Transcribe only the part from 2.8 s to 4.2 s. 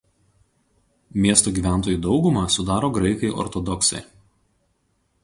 graikai ortodoksai.